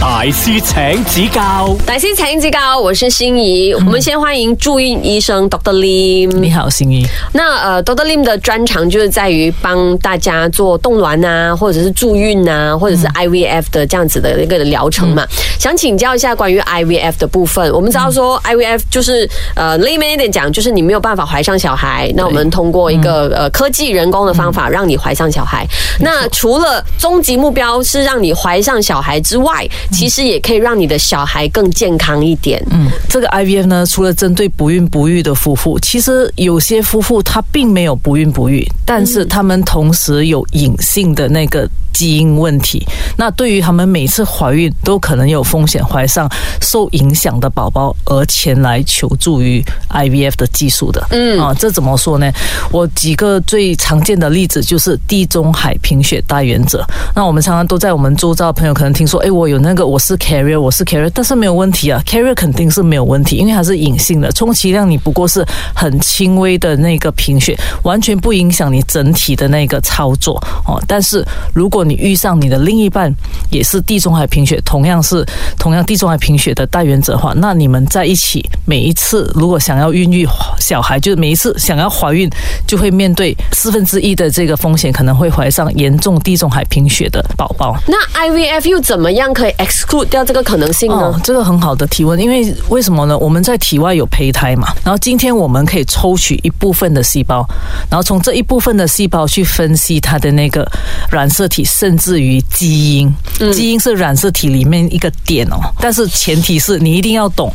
[0.00, 3.74] 大师请指教，大师请指教，我是心仪。
[3.74, 6.30] 我们先欢迎住院医生 Doctor Lim。
[6.38, 7.04] 你好，心怡。
[7.32, 15.26] 那呃，Doctor Lim 的专长就是在于帮大家做冻卵啊，或者是助孕啊，或者是 IVF 的这样子的一个疗程嘛。
[15.58, 17.72] 想请教一下关于 IVF 的部分。
[17.72, 25.66] 我们知道说 IVF 就是呃，layman 一点讲，就是你没有办法怀上小孩，那我们通过一个呃科技人工的方法让你怀上小孩。
[25.98, 32.62] 那除了终极目标是让你怀上小孩之外，其实也可以让你的小孩更健康一点。
[32.70, 42.86] 嗯，这个 IVF 呢，除了针对不孕不育的夫妇，其实有些夫妇他并没有不孕不育，但是他们同时有隐性的那个基因问题。
[43.16, 46.28] 那对于他们每次怀孕都可能有风险怀上
[46.60, 51.02] 受影响的宝宝，而前来求助于 IVF 的技术的。
[51.10, 52.30] 嗯啊，这怎么说呢？
[52.70, 56.84] 我几个最常见的例子就是地中海贫血带原者。
[57.14, 70.36] 那我们常常都在我们周遭的朋友可能听说，哎，我有那个我是 carrier，我是 carrier，但是没有问题啊，carrier 肯定是没有问题，因为它是隐性的，充其量你不过是很轻微的那个贫血，完全不影响你整体的那个操作
[70.66, 70.82] 哦。
[70.88, 73.12] 但是如果你遇上你的另一半
[73.50, 75.24] 也是地中海贫血，同样是
[75.58, 80.26] 同样地中海贫血的带源者的话，那你们在一起每一次如果想要孕育
[80.58, 82.28] 小孩，就是每一次想要怀孕，
[82.66, 87.76] 就会面对四分之一的这个风险，可能会怀上严重地中海贫血的宝宝。
[87.86, 87.96] 那
[88.28, 90.96] IVF 又怎么样可以 exclude 掉这个可能性呢？
[90.96, 93.16] 哦，这个很好的提问，因为为什么呢？
[93.18, 97.46] 我们在体外有胚胎嘛，然后今天我们可以抽取一部分的细胞，
[97.90, 100.66] 然后从这一部分的细胞去分析它的那个
[101.10, 103.12] 染色体，甚至于基因。
[103.52, 107.50] 基因是染色体里面一个点哦，但是前提是你一定要懂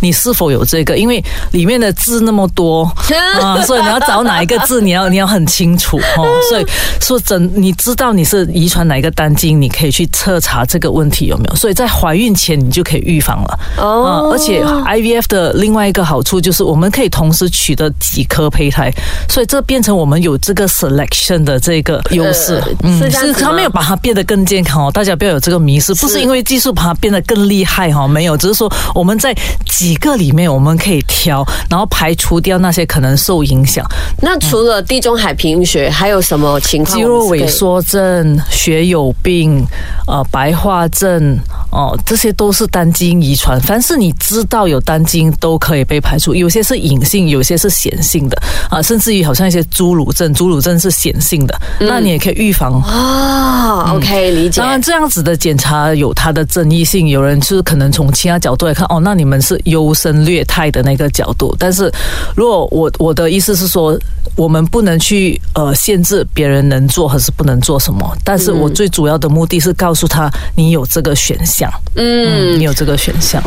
[0.00, 2.84] 你是否有这个，因为里面的字那么多
[3.40, 6.26] 啊，所以你要找哪一个字，你要你要很清楚哦。
[6.50, 6.66] 所以
[7.00, 11.54] 说真，你知道你是遗传哪一个单基因，你可以去测查这个问题有没有。
[11.56, 14.30] 所以在怀孕前你就可以预防了哦。
[14.32, 18.92] 而且 IVF 的另外一个好处就是我们可以同时取得几颗胚胎，
[19.30, 22.62] 所以这变成我们有这个 selection 的这个优势。
[22.82, 29.32] 嗯，是他没有把它变得更健康哦，大家不要有这个迷失，不是因为技术把它变得更厉害哈，没有，只是说我们在
[29.68, 33.86] 几个里面我们可以挑，然后排除掉那些可能受影响。
[34.20, 36.96] 那除了地中海贫血，还有什么情况？
[36.96, 39.64] 肌肉萎缩症、血友病、
[40.08, 41.38] 呃白化症
[41.70, 43.60] 哦，这些都是单基因遗传。
[43.60, 46.34] 凡是你知道有单基因，都可以被排除。
[46.34, 48.36] 有些是隐性，有些是显性的
[48.68, 53.51] 啊，甚至于好像一些侏儒症，侏儒症是显性的，那你也可以预防啊。
[53.94, 54.60] OK，理解。
[54.60, 61.54] 当然，这样子的检查有它的争议性，有人就是可能从其他角度来看，哦，那你们是优胜劣汰的那个角度。
[61.58, 61.92] 但是，
[62.34, 63.98] 如果我我的意思是说，
[64.36, 68.16] 我们不能去呃限制别人能做还是不能做什么。
[68.24, 73.42] 但是我最主要的目的是告诉他，你有这个选项，嗯，你有这个选项。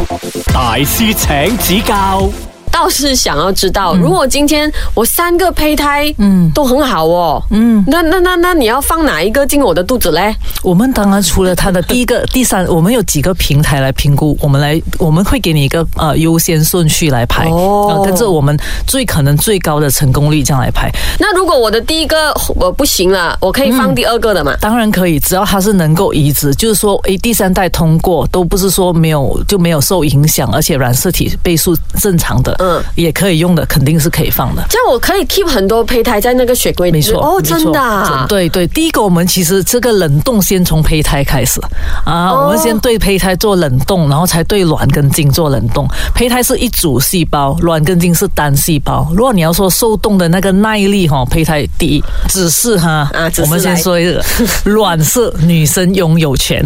[0.53, 2.29] 大师请指教。
[2.75, 10.35] 倒是想要知道，如果今天我三个胚胎，嗯，都很好哦，嗯，那那那那你要放哪一个进我的肚子嘞？
[10.61, 20.91] 我们当然除了他的第一个、 第三，我们有几个平台来评估，我们来我们会给你一个呃优先顺序来排，哦，跟着我们最可能最高的成功率这样来排。
[21.17, 24.53] 那如果我的第一个我不行了，我可以放第二个的嘛？
[24.59, 32.53] 当然可以，只要它是能够移植，就是说，诶，第三代通过都不是说没有就没有受影响，而且染色体倍数正常的。
[32.65, 34.65] 嗯，也可以用的，肯定是可以放的。
[34.69, 36.97] 这样我可以 keep 很多胚胎在那个雪柜里。
[36.97, 38.25] 没错，哦，真的。
[38.27, 41.61] 对对，第一个我们其实这个冷冻先从胚胎开始
[42.05, 45.87] 啊，我们先对胚胎做冷冻，然后才对卵跟精做冷冻。
[46.13, 49.07] 胚胎是一组细胞，卵跟精是单细胞。
[49.15, 54.23] 如果你要说受冻的那个耐力哈，胚胎第一只是哈，啊，我们先说一个，
[54.65, 56.63] 卵是女生拥有权，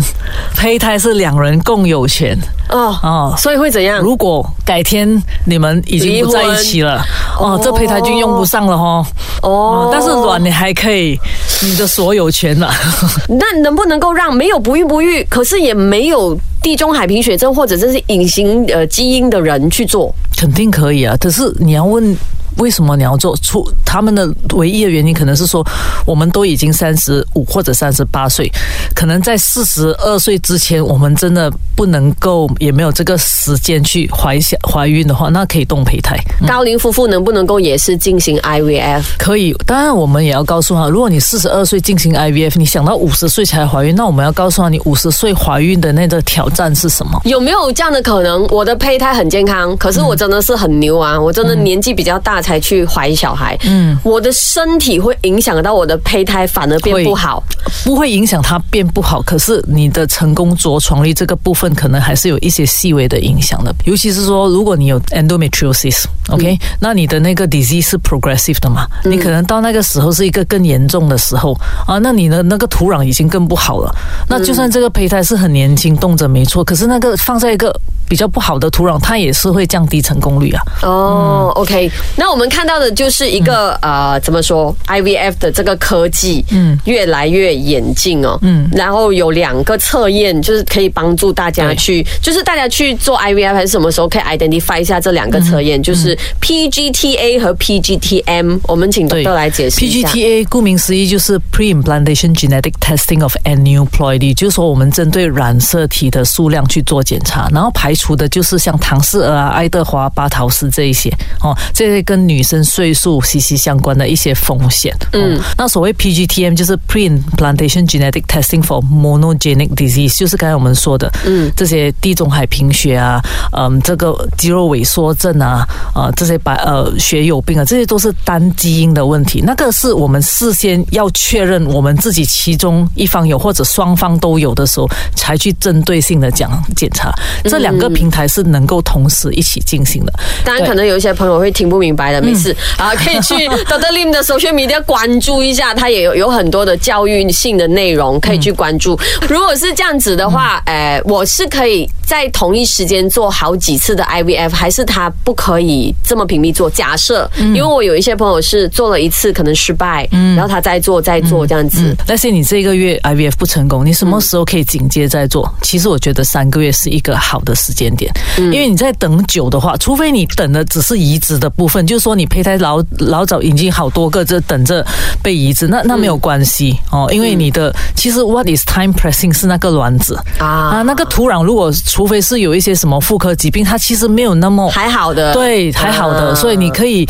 [0.55, 2.37] 胚胎是两人共有权。
[2.69, 3.99] 哦哦，所以会怎样？
[3.99, 7.03] 如果改天你们已经不在一起了，
[7.39, 9.05] 哦，这胚胎就用不上了哈。
[9.41, 11.19] 哦，但是卵你还可以，
[11.61, 12.71] 你的所有权了。
[13.27, 20.13] 那能不能够让没有不孕不育，可是也没有地中海贫血症或者这是隐形呃基因的人去做？
[20.37, 22.15] 肯定可以啊，可是你要问。
[22.59, 23.35] 为什么你要做？
[23.41, 25.65] 出他们的唯一的原因可能是说，
[26.05, 28.51] 我们都已经三十五或者三十八岁，
[28.93, 36.17] 可能在四十二岁之前，我们真的不能够，也没有这个时间去怀想怀孕的话，那可以动胚胎。
[36.45, 39.03] 高龄夫妇能不能够也是进行 IVF？
[39.17, 47.21] 可以，当然我们也要告诉他，如果你四十二岁进行 IVF，你想到五十岁才怀孕，那我们要告诉他，你五十岁怀孕的那个挑战是什么？
[47.23, 48.45] 有没有这样的可能？
[48.47, 51.19] 我的胚胎很健康，可是我真的是很牛啊！
[51.19, 52.41] 我真的年纪比较大。
[52.48, 57.43] 才去怀小孩，嗯，我的身体会影响到我的胚胎，反而变不好。
[57.83, 63.75] 不会影响它变不好，可是你的成功着床率这个部分可能还是有一些细微的影响的。
[63.83, 71.53] 尤其是说，如果你有 endometriosis，OK，、那你的那个 disease 是 progressive 的嘛，你可能到那个时候是一个更严重的时候
[71.85, 73.93] 啊，那你的那个土壤已经更不好了。
[74.27, 77.73] 那就算这个胚胎是很年轻动着没错，可是那个放在一个
[78.09, 80.63] 比较不好的土壤，它也是会降低成功率啊。
[80.81, 99.23] 哦、o k 那我们看到的就是一个、呃，怎么说，IVF 的这个科技，嗯，越来越演进哦，嗯，然后有两个测验，就是可以帮助大家去，就是大家去做 IVF 还是什么时候可以 identify 一下这两个测验，就是 PGTA 和 PGTM，我们请对。
[99.23, 100.09] doctor 来解释一下。
[100.09, 111.09] PGTA 顾名思义就是 Pre-implantation Genetic Testing of Aneuploidy，也就是说我们针对染色体的数量去做检查，然后排除的就是像唐氏儿啊、爱德华、巴陶斯这一些
[111.41, 114.95] 哦，这些跟女生岁数息息相关的一些风险。
[115.11, 129.41] 嗯，那所谓 PGTM 就是 Pre-implantation Genetic Testing for Monogenic Disease，就是刚才我们说的，嗯，这些地中海贫血啊，嗯，这个肌肉萎缩症啊，呃，这些白呃血友病啊，这些都是单基因的问题。
[129.41, 137.11] 那个是我们事先要确认我们自己其中一方有或者双方都有的时候，才去针对性的讲检查。
[137.43, 140.13] 这两个平台是能够同时一起进行的。
[140.43, 143.91] 当然，可能有一些朋友会听不明白的，没事啊，可以去 Dr.
[143.91, 148.99] Lim 的 social media 关注一下，他也有有很多的教育性的内容可以去关注。
[149.27, 156.67] 如果是这样子的话，呃，我是可以在同一时间做好几次的 IVF，还是他不可以这么频密做？
[156.67, 161.95] 假设，因为我有一些朋友是做了一次可能失败，然后他再做再做这样子。
[162.07, 165.47] 但是你这个月 IVF 不成功，你什么时候可以紧接再做？
[165.61, 174.83] 其实我觉得三个月是一个好的时间点，因为你在等久的话，除非你等的只是移植的部分，就是说你胚胎老老早已经好多个这等着
[175.21, 180.47] 被移植，那那没有关系哦，因为你的其实 what is time pressing 是那个卵子啊。
[180.47, 187.05] 啊，那个土壤如果除非是有一些什么妇科疾病，它其实没有那么还好的，对，还好的，嗯所以你可以，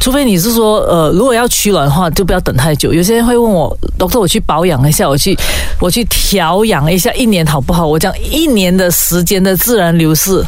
[0.00, 2.92] 除非你是说，呃，如果要取卵的话，就不要等太久。
[2.92, 5.36] 有些人会问我，doctor，我去保养一下，我去
[5.80, 7.84] 我去调养一下，一年好不好？
[7.84, 10.40] 我讲一年的时间的自然流逝。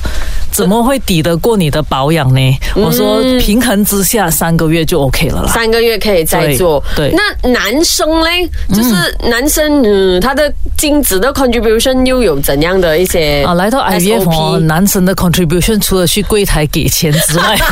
[0.50, 2.58] 怎么会抵得过你的保养呢？
[2.75, 5.52] 我说平衡之下三个月就 OK 了啦。
[5.52, 6.82] 三个月可以再做。
[6.97, 8.94] 对对那男生嘞，就是
[9.31, 17.56] 男生，嗯，他的精子的 contribution 又有怎样的一些啊，来到 IVF 哦，SOP 男生的 contribution 除了去柜台给钱之外，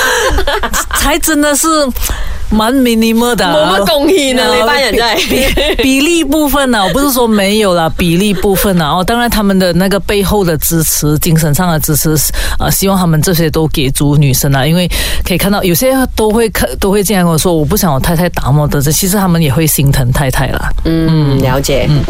[0.98, 1.66] 才真的是
[2.50, 3.78] 蛮 minimal 的啊。
[3.78, 12.14] 冇乜貢獻啊呃你班人真係比比例部分呢、我不是说没有啦，比例部分呢、哦，当然他们的那个背后的支持，精神上的支持，
[12.58, 14.90] 呃，希望他们这些都给足女生啊，因为
[15.24, 20.70] 可以看到有些都会看都会这样跟我说，我不想我太太打磨的，这其实他们也会心疼太太啦。
[20.84, 21.86] 嗯，了解。
[21.88, 22.02] 嗯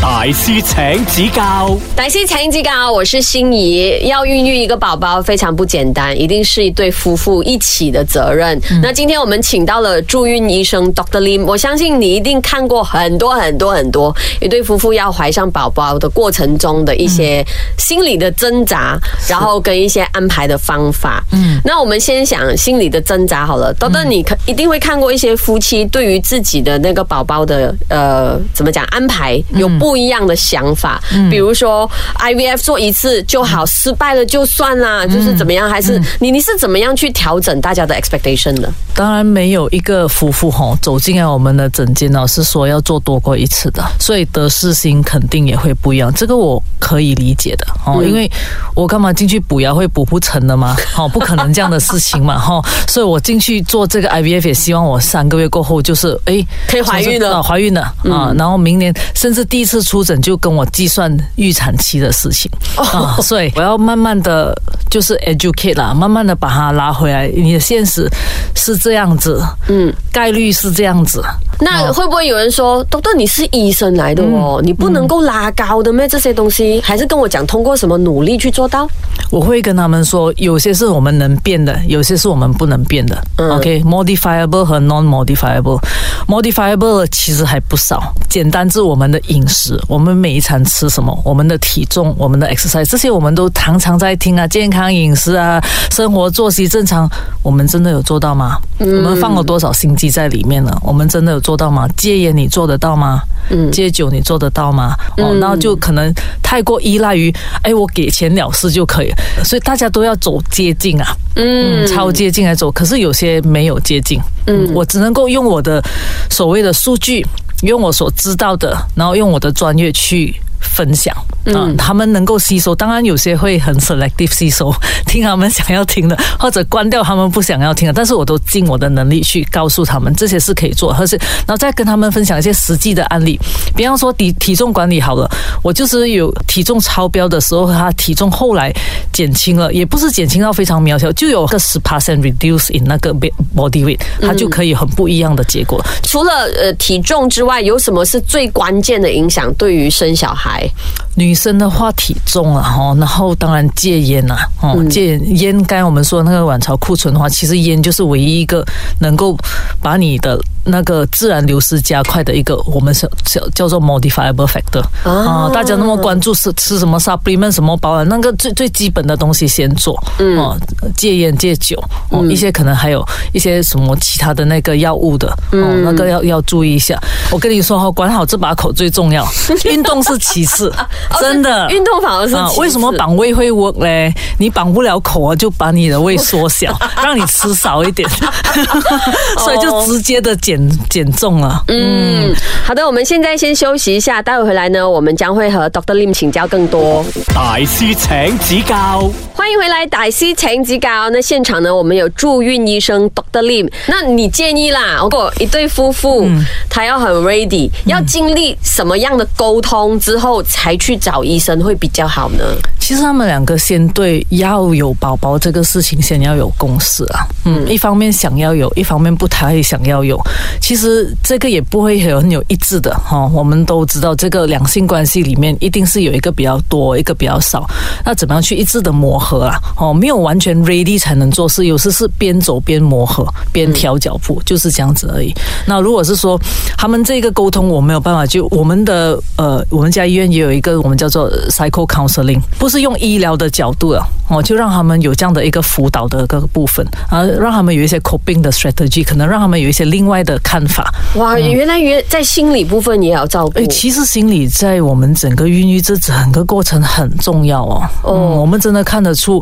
[0.00, 4.06] 大師請指教，大師請指教，我是心仪。
[4.06, 8.58] 要孕育一个宝宝非常不简单，一定是一对夫妇一起的责任。
[8.80, 17.44] 那今天我们请到了住院医生 Doctor Lim，我相信你一定看过很多很多很多一对夫妇要怀上宝宝的过程中的一些
[17.76, 18.98] 心理的挣扎，
[19.28, 21.22] 然后跟一些安排的方法。
[21.32, 31.90] 嗯，那我们先想心理的挣扎好了 Doctor，你可一定会看过一些夫妻对于自己的那个宝宝的呃怎么讲安排有不一样的想法，嗯比如说
[32.20, 35.68] IVF 做一次就好，失败了就算啦，就是怎么样？
[35.68, 38.72] 还是你你是怎么样去调整大家的 expectation 的？
[38.94, 48.30] 当然没有一个夫妇吼走进来我们的诊间呢，是说要做多过一次的，所以得失心肯定也会不一样，这个我可以理解的哦，因为
[48.74, 50.76] 我干嘛进去补牙会补不成的吗？
[50.96, 57.36] 哦，不可能这样的事情嘛，哈，所以我进去做这个 IVF 也希望我三个月过后就是哎可以怀孕了。
[57.36, 64.54] 啊怀孕了啊，然后明年甚至第一次出诊就跟我计算预产期的事情啊，所以我要慢慢的
[64.90, 68.10] 就是 educate 啦，慢慢的把它拉回来，你的现实
[68.54, 71.22] 是这样子，嗯，概率是这样子，
[71.60, 76.08] 那会不会有人说，豆豆你是医生来的哦，你不能够拉高的咩？
[76.08, 78.88] 这些东西还是跟我讲，通过什么努力去做到？
[79.30, 83.22] 我会跟他们说，有些是我们能变的，有些是我们不能变的。
[83.36, 88.14] OK，modifiable、和 non-modifiable，modifiable 其实还不少。
[88.30, 97.06] 简单至我们的饮食，我们每一餐吃什么，我们的体重，我们的 exercise，这些我们都常常在听啊，健康饮食啊，生活作息正常，
[97.42, 98.56] 我们真的有做到吗？
[98.78, 100.70] 我们放了多少心机在里面呢。
[100.82, 101.88] 我们真的有做到吗？
[101.96, 103.22] 戒烟你做得到吗？
[103.48, 104.94] 嗯，戒酒你做得到吗？
[105.16, 106.12] 哦，那就可能
[106.42, 109.16] 太过依赖于，哎，我给钱了事就可以了。
[109.42, 112.70] 所以大家都要走接近啊，嗯，超接近来走。
[112.70, 115.82] 可是有些没有接近，嗯，我只能够用我的
[116.28, 117.26] 所谓的数据，
[117.62, 120.36] 用我所知道的，然后用我的专业去。
[120.78, 121.12] 分享，
[121.46, 124.72] 嗯，他们能够吸收，当然有些会很 selective 吸收，
[125.06, 133.36] 听他们想要听的，或者关掉他们不想要听的，但是我都尽我的能力去告诉他们这些是可以做，或是然后再跟他们分享一些实际的案例，
[133.74, 135.28] 比方说体体重管理好了，
[135.64, 138.72] 我就是有体重超标的时候，他体重后来
[139.12, 145.84] 减轻了，也不是减轻到非常渺小，就有个十 percent reduce in 那个 body weight，它就可以很不一样的结果。
[146.04, 150.67] 除了呃体重之外，有什么是最关键的影响对于生小孩？
[151.14, 155.56] 女生的话，体重啊，哈，然后当然戒烟呐，哦，戒烟。
[155.64, 158.64] 刚才我们说那个卵巢库存的话，其实烟就是唯一一个
[159.00, 159.36] 能够
[159.80, 165.50] 把你的那个自然流失加快的一个，我们叫叫叫做 modifiable factor 啊。
[165.52, 170.58] 大家那么关注是吃什么 supplement 什么保养，那个最最基本的东西先做，嗯，
[170.96, 176.98] 戒烟戒酒，哦，一些可能还有一些什么其他的那个药物的，哦，那个要要注意一下。
[177.30, 179.26] 我跟你说哈，管好这把口最重要，
[179.64, 180.72] 运动是其次。
[181.20, 184.12] 真的，运动反而是为什么绑胃会 work 嘞？
[184.38, 188.08] 你绑不了口啊，就把你的胃缩小， 让你吃少一点，
[189.38, 190.57] 所以就直接的减
[190.88, 191.62] 减重了。
[191.68, 192.34] 嗯，
[192.64, 197.04] 好的，我们现在先休息一下，待会回来呢，我们将会和 Doctor Lim 请教更多。
[197.34, 201.10] 大师请指教，欢迎回来，大师请指教。
[201.10, 203.70] 那现场呢，我们有助孕医生 Doctor Lim。
[203.86, 206.26] 那你建议啦，如果一对夫妇
[206.70, 210.38] 他要很 ready，要经历什么样的沟通之后？
[210.48, 212.44] 才去找医生会比较好呢。
[212.88, 217.26] 其实他们两个先对要有宝宝这个事情先要有共识啊。
[217.44, 220.18] 嗯，一方面想要有，一方面不太想要有。
[220.60, 223.30] 其实这个也不会很有一致的哈。
[223.34, 227.64] 我们都知道，这个两性关系里面一定是有一个比较多，一个比较少。
[228.04, 229.60] 那怎么样去一致的磨合啊？
[229.76, 235.32] 哦，没有完全 ready 才能做事，有时是边走边磨合，边调脚步，就是这样子而已。
[235.66, 236.40] 那如果是说
[236.76, 240.48] 他们这个沟通我没有办法，就我们的呃，我们家医院也有。
[240.48, 250.90] 有一个我们叫做 psycho counseling，不是用医疗的角度啊，哦，就让他们有这样的一个辅导的个部分，啊，让他们有一些 coping 的 strategy，可能让他们有一些另外的看法。
[251.16, 253.58] 哇，原来原在心理部分也要照顾。
[253.58, 257.82] 哎，其实心理在我们整个孕育这整个过程很重要哦。
[258.02, 259.38] 哦，我们真的看得出，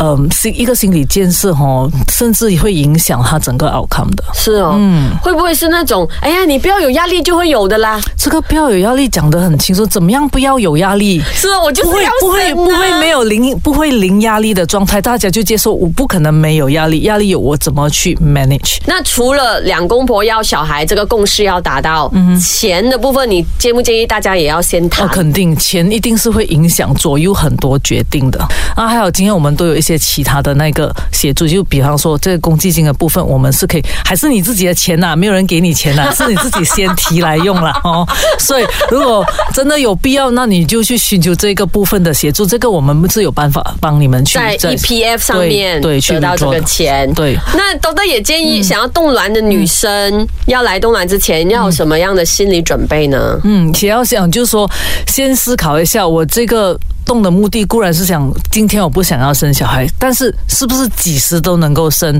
[0.00, 4.24] 嗯，心一个心理建设哦，甚至会影响他整个 outcome 的。
[4.32, 8.00] 是哦，嗯，会不会是那种，哎呀，你不要有压力就会有的啦？
[8.16, 10.44] 这个不要有压力讲得很清楚，怎么样不？
[10.44, 18.78] 要有压力，是啊，我就不会不会不会没有零不会零压力的状态，大家就接受我不可能没有压力，压力有我怎么去 manage？
[18.84, 25.08] 那除了两公婆要小孩这个共识要达到，嗯钱的部分你建不建议大家也要先谈？
[25.08, 28.44] 肯定钱一定是会影响左右很多决定的
[28.76, 28.88] 啊。
[28.88, 35.14] 还有今天我们都有一些其他的那个协助，就比方说这个公积金的部分，我们是可以还是你自己的钱呐？
[35.16, 38.06] 没有人给你钱呐， 是你自己先提来用了哦。
[38.38, 40.24] 所以如果真的有必要。
[40.34, 47.10] 那你就去寻求这个部分的协助，这个我们是有办法帮你们去在 EPF 上面对得到这个钱。
[47.14, 53.40] 对，那豆豆也建议想要冻卵的女生，要来冻卵之前要有什么样的心理准备呢？
[53.44, 54.70] 嗯，也要想就是说，
[55.06, 56.78] 先思考一下，我这个。
[57.04, 62.18] 动的目的固然是想今天我不想要生小孩，但是是不是几时都能够生？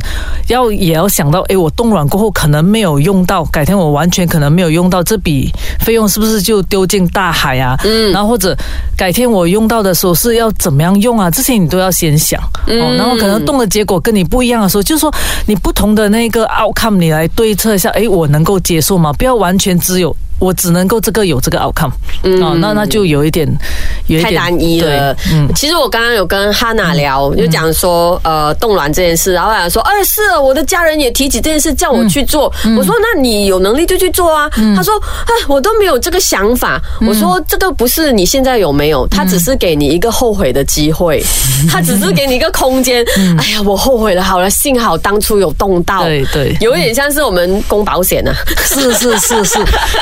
[0.49, 7.79] 要也要想到，哎，我冻卵过后可能没有用到，改天我完全可能没有用到这笔费用，是不是就丢进大海啊？
[7.85, 8.57] 嗯，然后或者
[8.97, 11.31] 改天我用到的时候是要怎么样用啊？
[11.31, 12.41] 这些你都要先想。
[12.67, 15.13] 哦，然后可能动的结果跟你不一样的时候，就是说
[15.47, 19.13] 你不同的那个 outcome 你来对策一下，哎，我能够接受吗？
[19.15, 20.15] 不要完全只有。
[20.45, 21.91] 我只能够这个有这个 outcome，
[22.43, 23.49] 哦，那那就有一点，
[24.09, 25.17] 有太单一了。
[25.33, 32.53] 嗯，其实我刚刚有跟哈娜聊，就讲说，呃，冻卵这件事，然后他说，哎，是我的家人也提起这件事，叫我去做。
[32.77, 34.51] 我说，那你有能力就去做啊。
[34.77, 36.79] 他说，哎，我都没有这个想法。
[37.01, 41.25] 我说，这个不是你现在有没有，他只是给你一个后悔的机会，
[41.71, 43.03] 他只是给你一个空间。
[43.39, 46.05] 哎呀，我后悔了，好了，幸好当初有动到。
[46.05, 48.35] 对对，有点像是我们供保险啊。
[48.67, 49.59] 是是是是，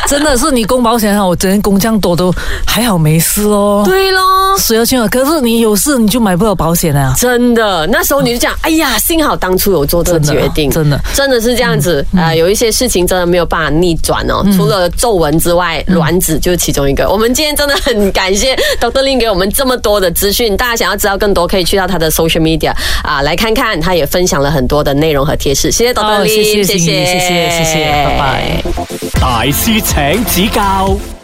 [0.08, 0.31] 真的。
[0.32, 2.34] 可是你供保险啊，我整天供这样多都
[2.66, 3.82] 还好没事哦。
[3.84, 5.06] 对咯，谁二去啊？
[5.08, 7.14] 可是你有事你就买不了保险啊。
[7.18, 12.34] 真的，那时候你就讲，哎呀，幸好当初有做这个决定，真的，真的是这样子啊。
[12.34, 14.42] 有一些事情真的没有办法逆转哦。
[14.56, 17.06] 除了皱纹之外，卵子就是其中一个。
[17.10, 19.02] 我们今天真的很感谢 Dr.
[19.02, 22.72] Lin 给我们这么多的资讯，大家想要知道更多，可以去到他的 Social Media
[23.04, 25.70] 啊来看看，他也分享了很多的内容和贴士。
[25.70, 26.22] 谢谢 Dr.
[26.22, 28.64] Lin，谢谢谢谢谢谢谢谢，拜拜。
[29.20, 30.11] 大师请。
[30.12, 31.21] 请指教。